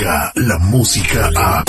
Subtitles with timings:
[0.00, 1.62] la música a...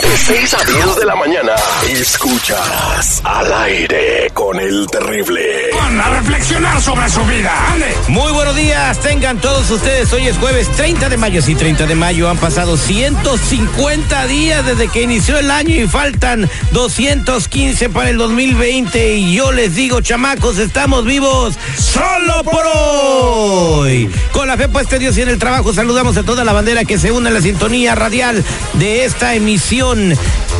[0.00, 1.52] De 6 a 10 de la mañana,
[1.90, 5.70] escuchas al aire con el terrible.
[5.74, 7.86] Van a reflexionar sobre su vida, ande.
[8.06, 10.12] Muy buenos días, tengan todos ustedes.
[10.12, 11.42] Hoy es jueves 30 de mayo.
[11.42, 16.48] Sí, 30 de mayo han pasado 150 días desde que inició el año y faltan
[16.70, 19.16] 215 para el 2020.
[19.16, 24.08] Y yo les digo, chamacos, estamos vivos solo por hoy.
[24.30, 26.84] Con la fe puesta en Dios y en el trabajo, saludamos a toda la bandera
[26.84, 28.44] que se une a la sintonía radial
[28.74, 30.12] de esta emisión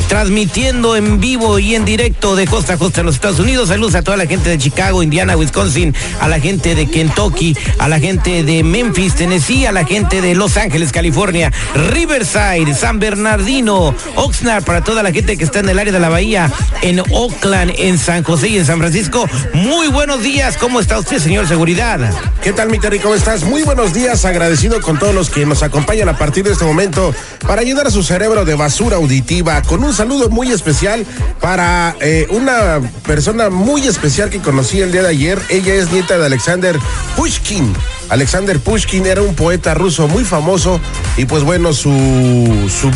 [0.09, 3.69] transmitiendo en vivo y en directo de costa a costa en los Estados Unidos.
[3.69, 7.89] Saludos a toda la gente de Chicago, Indiana, Wisconsin, a la gente de Kentucky, a
[7.89, 11.53] la gente de Memphis, Tennessee, a la gente de Los Ángeles, California,
[11.91, 16.09] Riverside, San Bernardino, Oxnard, para toda la gente que está en el área de la
[16.09, 16.51] bahía,
[16.81, 19.29] en Oakland, en San José y en San Francisco.
[19.53, 22.01] Muy buenos días, ¿cómo está usted, señor Seguridad?
[22.43, 22.99] ¿Qué tal, mi Terry?
[22.99, 23.45] ¿Cómo estás?
[23.45, 27.15] Muy buenos días, agradecido con todos los que nos acompañan a partir de este momento
[27.47, 31.05] para ayudar a su cerebro de basura auditiva con un saludo muy especial
[31.41, 35.43] para eh, una persona muy especial que conocí el día de ayer.
[35.49, 36.79] Ella es nieta de Alexander
[37.17, 37.75] Pushkin.
[38.09, 40.81] Alexander Pushkin era un poeta ruso muy famoso
[41.17, 41.91] y pues bueno, su,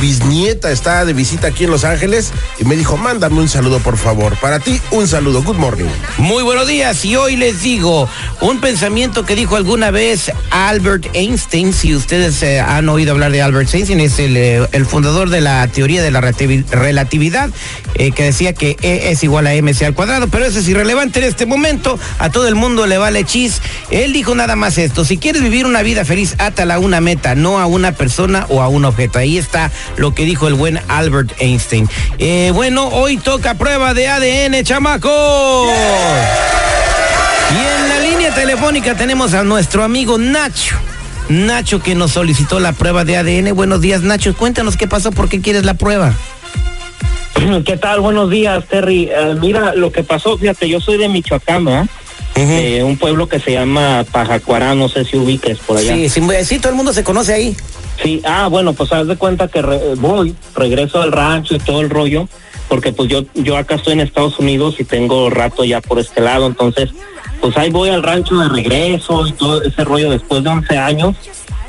[0.00, 3.98] bisnieta está de visita aquí en Los Ángeles y me dijo, mándame un saludo por
[3.98, 4.36] favor.
[4.36, 5.42] Para ti, un saludo.
[5.42, 5.84] Good morning.
[6.18, 8.08] Muy buenos días y hoy les digo
[8.40, 11.72] un pensamiento que dijo alguna vez Albert Einstein.
[11.72, 15.66] Si ustedes eh, han oído hablar de Albert Einstein, es el, eh, fundador de la
[15.68, 17.50] teoría de la relatividad
[17.94, 21.18] eh, que decía que E es igual a MC al cuadrado, pero eso es irrelevante
[21.18, 21.98] en este momento.
[22.18, 23.60] A todo el mundo le vale chis.
[23.90, 25.01] Él dijo nada más esto.
[25.04, 28.62] Si quieres vivir una vida feliz, átala a una meta, no a una persona o
[28.62, 29.18] a un objeto.
[29.18, 31.88] Ahí está lo que dijo el buen Albert Einstein.
[32.18, 35.66] Eh, bueno, hoy toca prueba de ADN, chamaco.
[37.50, 40.76] Y en la línea telefónica tenemos a nuestro amigo Nacho.
[41.28, 43.54] Nacho que nos solicitó la prueba de ADN.
[43.54, 44.34] Buenos días, Nacho.
[44.36, 46.14] Cuéntanos qué pasó, por qué quieres la prueba.
[47.64, 48.00] ¿Qué tal?
[48.00, 49.10] Buenos días, Terry.
[49.10, 51.88] Uh, mira, lo que pasó, fíjate, yo soy de Michoacán, ¿eh?
[52.34, 52.84] Uh -huh.
[52.84, 55.94] un pueblo que se llama Pajacuará, no sé si ubiques por allá.
[55.94, 57.56] Sí, sí, sí, todo el mundo se conoce ahí.
[58.02, 61.82] Sí, ah, bueno, pues haz de cuenta que re voy, regreso al rancho y todo
[61.82, 62.28] el rollo,
[62.68, 66.20] porque pues yo, yo acá estoy en Estados Unidos y tengo rato ya por este
[66.20, 66.90] lado, entonces,
[67.40, 71.16] pues ahí voy al rancho de regreso y todo ese rollo después de 11 años.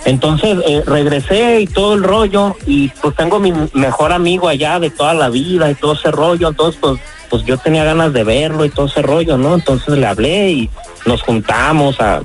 [0.06, 4.90] Entonces eh, regresé y todo el rollo y pues tengo mi mejor amigo allá de
[4.90, 7.00] toda la vida y todo ese rollo, entonces pues
[7.34, 9.56] pues yo tenía ganas de verlo y todo ese rollo, ¿no?
[9.56, 10.70] Entonces le hablé y
[11.08, 12.22] nos juntamos a,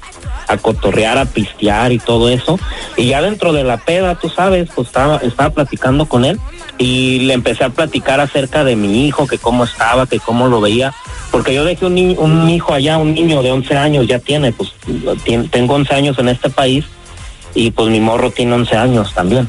[0.47, 2.61] a cotorrear, a pistear y todo eso.
[2.95, 6.39] Y ya dentro de la peda, tú sabes, pues estaba, estaba platicando con él
[6.77, 10.61] y le empecé a platicar acerca de mi hijo, que cómo estaba, que cómo lo
[10.61, 10.93] veía.
[11.31, 14.75] Porque yo dejé un, un hijo allá, un niño de 11 años, ya tiene, pues
[15.51, 16.85] tengo 11 años en este país
[17.55, 19.49] y pues mi morro tiene 11 años también.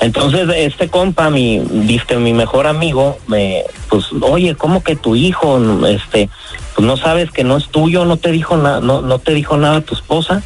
[0.00, 5.60] Entonces este compa, mi, viste, mi mejor amigo, me, pues, oye, ¿cómo que tu hijo,
[5.86, 6.28] este,
[6.74, 9.56] pues no sabes que no es tuyo, no te dijo nada, no, no te dijo
[9.56, 10.42] nada tu esposa?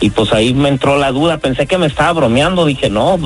[0.00, 3.18] Y pues ahí me entró la duda, pensé que me estaba bromeando, dije, no,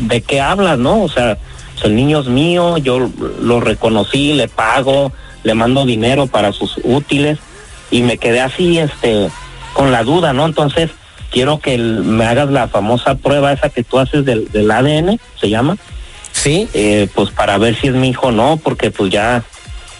[0.00, 1.02] ¿de qué hablas, no?
[1.02, 1.38] O sea,
[1.74, 3.08] pues el niño es mío, yo
[3.40, 5.12] lo reconocí, le pago,
[5.44, 7.38] le mando dinero para sus útiles
[7.90, 9.30] y me quedé así, este,
[9.74, 10.44] con la duda, ¿no?
[10.44, 10.90] Entonces,
[11.32, 15.18] quiero que el, me hagas la famosa prueba esa que tú haces del, del ADN,
[15.40, 15.76] se llama.
[16.32, 16.68] Sí.
[16.74, 19.42] Eh, pues para ver si es mi hijo o no, porque pues ya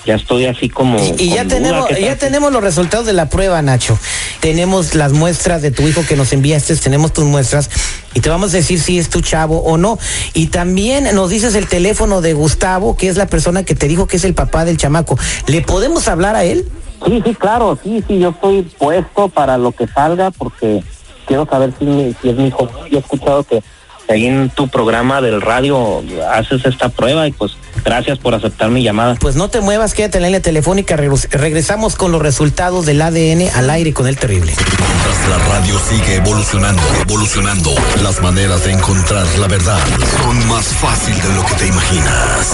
[0.04, 3.62] ya estoy así como y, y ya tenemos ya tenemos los resultados de la prueba
[3.62, 3.96] Nacho.
[4.40, 7.70] Tenemos las muestras de tu hijo que nos enviaste tenemos tus muestras
[8.12, 9.98] y te vamos a decir si es tu chavo o no.
[10.34, 14.08] Y también nos dices el teléfono de Gustavo que es la persona que te dijo
[14.08, 15.16] que es el papá del chamaco.
[15.46, 16.66] Le podemos hablar a él
[17.06, 20.82] sí sí claro sí sí yo estoy puesto para lo que salga porque
[21.26, 22.68] quiero saber si, si es mi hijo.
[22.90, 23.62] Yo he escuchado que
[24.08, 27.52] ahí en tu programa del radio haces esta prueba y pues
[27.84, 29.16] gracias por aceptar mi llamada.
[29.16, 33.48] Pues no te muevas, quédate en la línea telefónica, regresamos con los resultados del ADN
[33.54, 34.54] al aire con el terrible.
[34.54, 39.78] Mientras la radio sigue evolucionando, evolucionando, las maneras de encontrar la verdad
[40.22, 42.52] son más fácil de lo que te imaginas.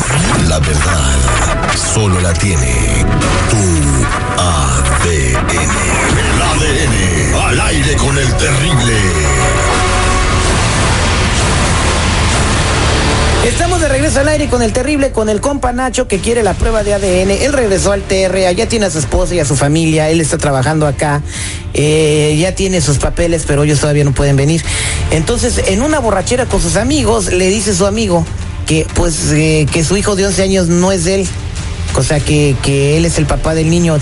[0.48, 1.16] La verdad
[1.94, 3.04] solo la tiene
[3.50, 3.56] tu
[4.40, 5.48] ADN.
[6.18, 9.67] El ADN al aire con el terrible.
[13.48, 16.52] Estamos de regreso al aire con el terrible, con el compa Nacho que quiere la
[16.52, 17.30] prueba de ADN.
[17.30, 20.36] Él regresó al TR, ya tiene a su esposa y a su familia, él está
[20.36, 21.22] trabajando acá,
[21.72, 24.62] eh, ya tiene sus papeles, pero ellos todavía no pueden venir.
[25.12, 28.26] Entonces, en una borrachera con sus amigos, le dice su amigo
[28.66, 31.26] que pues eh, que su hijo de 11 años no es él,
[31.96, 33.96] o sea que, que él es el papá del niño.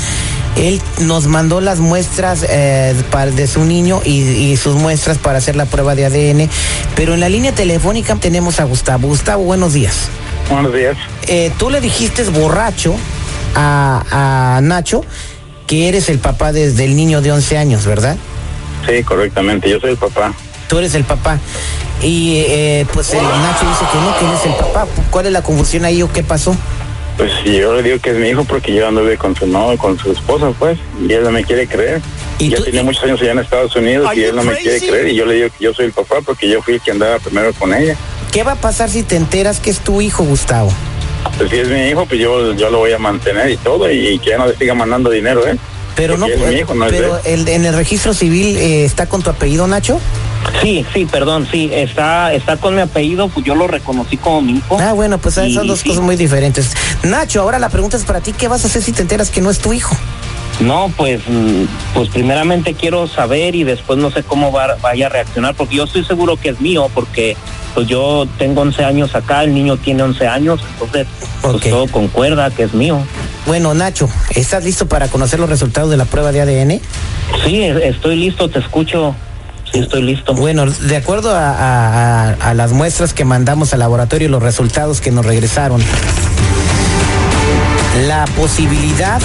[0.57, 5.39] Él nos mandó las muestras eh, para- de su niño y, y sus muestras para
[5.39, 6.49] hacer la prueba de ADN.
[6.95, 9.09] Pero en la línea telefónica tenemos a Gustavo.
[9.09, 10.09] Gustavo, buenos días.
[10.51, 10.97] Buenos días.
[11.27, 12.95] Eh, tú le dijiste borracho
[13.55, 15.03] a, a Nacho
[15.67, 18.17] que eres el papá desde el niño de 11 años, ¿verdad?
[18.87, 19.69] Sí, correctamente.
[19.69, 20.33] Yo soy el papá.
[20.69, 21.39] Tú eres el papá.
[22.03, 24.87] Y eh, pues el Nacho dice que no, que él es el papá.
[25.11, 26.55] ¿Cuál es la confusión ahí o qué pasó?
[27.17, 29.75] Pues sí, yo le digo que es mi hijo porque yo anduve con su no,
[29.79, 32.03] con su esposa, pues, y él no me quiere creer.
[32.39, 34.55] ¿Y ya tú- tenía y- muchos años allá en Estados Unidos y él no me
[34.57, 35.09] quiere creer.
[35.09, 37.19] Y yo le digo que yo soy el papá porque yo fui el que andaba
[37.19, 37.97] primero con ella.
[38.33, 40.71] ¿Qué va a pasar si te enteras que es tu hijo, Gustavo?
[41.39, 44.19] Pues si es mi hijo, pues yo, yo lo voy a mantener y todo, y,
[44.19, 45.57] que ya no le siga mandando dinero, ¿eh?
[45.97, 47.41] Pero no, Porque es mi hijo, no es de pero él.
[47.41, 49.99] el, en el registro civil eh, está con tu apellido, Nacho.
[50.63, 54.55] Sí, sí, perdón, sí, está, está con mi apellido, pues yo lo reconocí como mi
[54.59, 54.79] hijo.
[54.81, 55.89] Ah, bueno, pues Y- son dos sí.
[55.91, 56.73] cosas muy diferentes.
[57.03, 59.41] Nacho, ahora la pregunta es para ti, ¿qué vas a hacer si te enteras que
[59.41, 59.97] no es tu hijo?
[60.61, 61.21] No, pues,
[61.93, 65.85] pues primeramente quiero saber y después no sé cómo va- vaya a reaccionar, porque yo
[65.85, 67.37] estoy seguro que es mío, porque
[67.75, 71.07] pues yo tengo 11 años acá, el niño tiene 11 años, entonces
[71.43, 72.99] pues todo concuerda que es mío.
[73.47, 76.81] Bueno, Nacho, ¿estás listo para conocer los resultados de la prueba de ADN?
[77.45, 79.15] Sí, estoy listo, te escucho.
[79.83, 80.35] Estoy listo.
[80.35, 85.27] Bueno, de acuerdo a, las muestras que mandamos al laboratorio y los resultados que nos
[85.27, 85.83] regresaron,
[88.07, 89.21] la posibilidad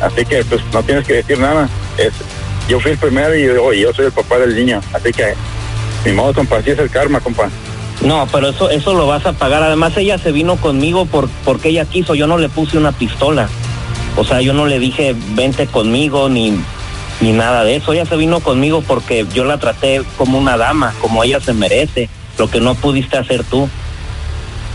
[0.00, 1.68] Así que pues no tienes que decir nada.
[1.98, 2.12] Es,
[2.68, 4.80] yo fui el primero y yo, soy el papá del niño.
[4.92, 5.34] Así que,
[6.04, 7.50] mi modo, compa, así es el karma, compa.
[8.02, 9.62] No, pero eso eso lo vas a pagar.
[9.62, 12.14] Además ella se vino conmigo por porque ella quiso.
[12.14, 13.48] Yo no le puse una pistola.
[14.16, 16.58] O sea, yo no le dije vente conmigo ni
[17.20, 17.92] ni nada de eso.
[17.92, 22.08] Ella se vino conmigo porque yo la traté como una dama, como ella se merece.
[22.38, 23.68] Lo que no pudiste hacer tú.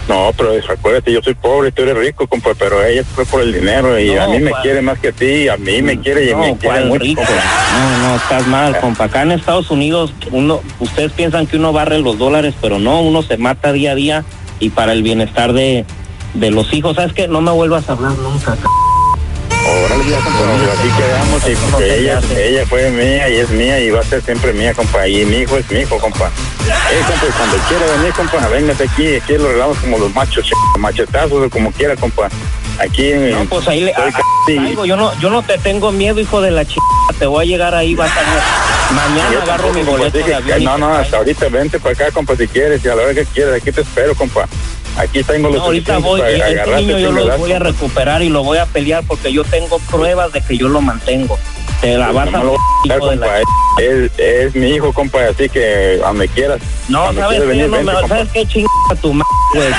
[0.08, 3.52] No, pero acuérdate, yo soy pobre, tú eres rico, compa, pero ella fue por el
[3.52, 6.30] dinero y No, a mí me quiere más que a ti, a mí me quiere
[6.30, 7.22] y no, me quiere ¿cuál mucho, rico?
[7.24, 9.06] No, no, estás mal, compa.
[9.06, 13.24] Acá en Estados Unidos, uno, ustedes piensan que uno barre los dólares, pero no, uno
[13.24, 14.26] se mata día a día
[14.60, 15.86] y para el bienestar de,
[16.36, 16.96] de los hijos.
[16.98, 17.28] ¿Sabes qué?
[17.28, 18.56] No me vuelvas a hablar nunca.
[18.56, 18.62] c-
[19.68, 20.40] Órale, ya, compa,
[20.74, 24.54] así quedamos y se ella, fue mía y es mía y va a ser siempre
[24.54, 26.28] mía, compa, y mi hijo es mi hijo, compa.
[26.68, 30.78] Eh, compa, cuando quiera venir, compa, véngate aquí, aquí lo arreglamos como los machos, ch-
[30.80, 32.30] machetazos o como quiera, compa.
[32.78, 33.32] Aquí en...
[33.32, 34.12] No, pues ahí le ah,
[34.60, 36.82] algo, yo no, yo no te tengo miedo, hijo de la chica.
[37.18, 38.44] Te voy a llegar ahí, vas a ver.
[38.94, 40.58] Mañana Yo agarro mi tampoco, compa, boleto dije de avión.
[40.58, 43.04] que y No, no, hasta ahorita vente para acá, compa, si quieres, y a la
[43.04, 44.48] hora que quieras, aquí te espero, compa.
[44.98, 48.30] Aquí tengo los No, ahorita voy, y este niño yo lo voy a recuperar y
[48.30, 51.38] lo voy a pelear porque yo tengo pruebas de que yo lo mantengo.
[51.82, 53.84] Te la vas a No me lo voy a hijo de compa, la...
[53.84, 56.62] es, es mi hijo, compa, así que a donde quieras.
[56.88, 57.46] No, ¿sabes quieras qué?
[57.48, 58.08] venir, No, vente, me-.
[58.08, 58.70] ¿Sabes qué chinga
[59.02, 59.68] tu madre, güey?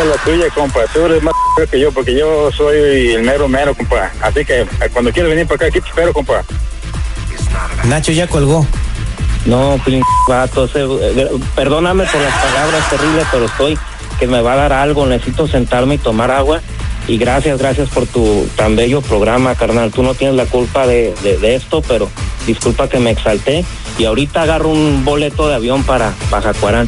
[0.00, 0.80] Es la tuya, compa.
[0.92, 1.34] Tú eres más
[1.70, 4.10] que yo porque yo soy el mero mero, compa.
[4.22, 6.42] Así que eh, cuando quieras venir para acá, aquí te espero, compa.
[7.84, 8.66] Nacho ya colgó.
[9.44, 9.80] No,
[10.28, 13.78] vato, eh, perdóname por las palabras terribles, pero estoy
[14.18, 16.60] que me va a dar algo, necesito sentarme y tomar agua.
[17.06, 19.90] Y gracias, gracias por tu tan bello programa, carnal.
[19.90, 22.10] Tú no tienes la culpa de, de- de esto, pero
[22.46, 23.64] disculpa que me exalté.
[23.96, 26.86] Y ahorita agarro un boleto de avión para Pajacuarán.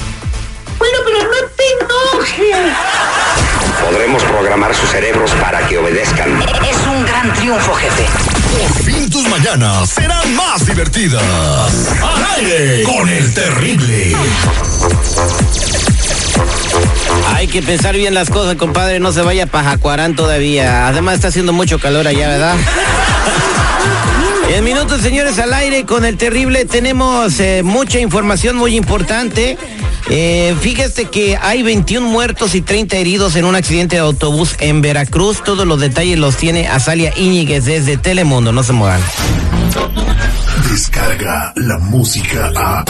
[3.89, 6.43] Podremos programar sus cerebros para que obedezcan.
[7.23, 8.07] Gran triunfo, jefe.
[8.59, 11.23] Por fin tus mañanas serán más divertidas.
[12.03, 14.17] Al aire con el terrible.
[17.35, 20.89] Hay que pensar bien las cosas, compadre, no se vaya para Jacuarán todavía.
[20.89, 22.57] Además está haciendo mucho calor allá, ¿verdad?
[24.49, 29.59] En minutos, señores, al aire con el terrible tenemos eh, mucha información muy importante.
[30.13, 34.83] Eh, fíjese que hay 21 muertos y 30 heridos en un accidente de autobús en
[34.83, 35.43] Veracruz.
[35.45, 38.51] Todos los detalles los tiene Azalia Íñiguez desde Telemundo.
[38.51, 39.01] No se muevan.
[40.69, 42.85] Descarga la música a.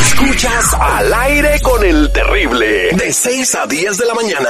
[0.00, 2.88] Escuchas al aire con el terrible.
[2.96, 4.48] De 6 a 10 de la mañana.